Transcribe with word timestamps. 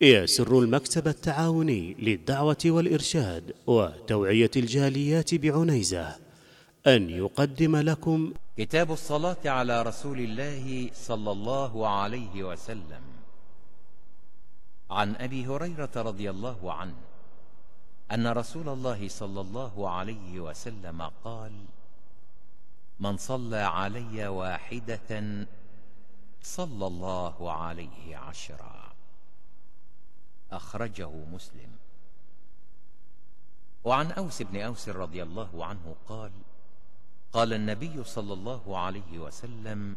يسر 0.00 0.58
المكتب 0.58 1.08
التعاوني 1.08 1.94
للدعوة 1.94 2.58
والإرشاد 2.66 3.54
وتوعية 3.66 4.50
الجاليات 4.56 5.34
بعنيزة. 5.34 6.16
أن 6.86 7.10
يقدم 7.10 7.76
لكم 7.76 8.32
كتاب 8.56 8.92
الصلاة 8.92 9.36
على 9.46 9.82
رسول 9.82 10.18
الله 10.18 10.90
صلى 10.94 11.32
الله 11.32 11.88
عليه 11.88 12.44
وسلم. 12.44 13.02
عن 14.90 15.16
أبي 15.16 15.46
هريرة 15.46 15.90
رضي 15.96 16.30
الله 16.30 16.72
عنه 16.72 16.94
أن 18.12 18.26
رسول 18.26 18.68
الله 18.68 19.08
صلى 19.08 19.40
الله 19.40 19.90
عليه 19.90 20.40
وسلم 20.40 21.02
قال 21.24 21.52
من 23.00 23.16
صلى 23.16 23.56
علي 23.56 24.28
واحدة 24.28 25.46
صلى 26.42 26.86
الله 26.86 27.52
عليه 27.52 28.16
عشرا. 28.16 28.95
أخرجه 30.52 31.10
مسلم. 31.10 31.70
وعن 33.84 34.12
أوس 34.12 34.42
بن 34.42 34.60
أوس 34.60 34.88
رضي 34.88 35.22
الله 35.22 35.64
عنه 35.64 35.94
قال 36.08 36.32
قال 37.32 37.52
النبي 37.52 38.04
صلى 38.04 38.32
الله 38.32 38.78
عليه 38.78 39.18
وسلم 39.18 39.96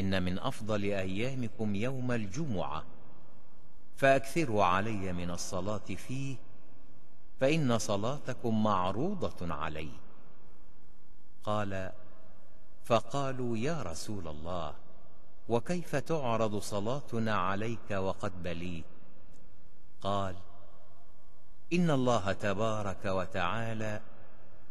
إن 0.00 0.22
من 0.22 0.38
أفضل 0.38 0.84
أيامكم 0.84 1.74
يوم 1.74 2.12
الجمعة 2.12 2.84
فأكثروا 3.96 4.64
علي 4.64 5.12
من 5.12 5.30
الصلاة 5.30 5.78
فيه 5.78 6.36
فإن 7.40 7.78
صلاتكم 7.78 8.62
معروضة 8.62 9.54
علي. 9.54 9.90
قال 11.44 11.92
فقالوا 12.84 13.56
يا 13.56 13.82
رسول 13.82 14.28
الله 14.28 14.74
وكيف 15.48 15.96
تعرض 15.96 16.58
صلاتنا 16.58 17.34
عليك 17.34 17.90
وقد 17.90 18.42
بليت؟ 18.42 18.84
قال 20.02 20.36
إن 21.72 21.90
الله 21.90 22.32
تبارك 22.32 23.04
وتعالى 23.04 24.00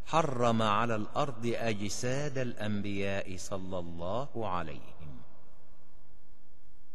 حرم 0.05 0.61
على 0.61 0.95
الأرض 0.95 1.45
أجساد 1.45 2.37
الأنبياء 2.37 3.37
صلى 3.37 3.79
الله 3.79 4.49
عليهم. 4.49 5.21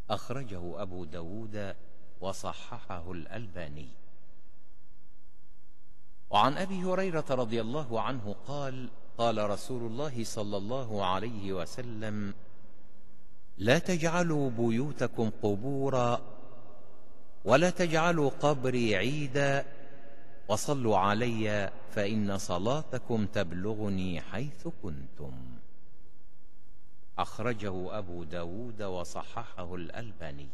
أخرجه 0.09 0.81
أبو 0.81 1.05
داود 1.05 1.75
وصححه 2.21 3.11
الألباني. 3.11 3.89
وعن 6.29 6.57
أبي 6.57 6.83
هريرة 6.83 7.25
رضي 7.29 7.61
الله 7.61 8.01
عنه 8.01 8.35
قال 8.47 8.89
قال 9.17 9.49
رسول 9.49 9.91
الله 9.91 10.23
صلى 10.23 10.57
الله 10.57 11.05
عليه 11.05 11.53
وسلم 11.53 12.33
لا 13.57 13.79
تجعلوا 13.79 14.49
بيوتكم 14.49 15.31
قبورا 15.43 16.21
ولا 17.45 17.69
تجعلوا 17.69 18.29
قبري 18.29 18.95
عيدا 18.95 19.65
وصلوا 20.47 20.97
علي 20.97 21.71
فإن 21.91 22.37
صلاتكم 22.37 23.25
تبلغني 23.25 24.21
حيث 24.21 24.67
كنتم. 24.83 25.33
أخرجه 27.17 27.97
أبو 27.97 28.23
داود 28.23 28.83
وصححه 28.83 29.75
الألباني. 29.75 30.47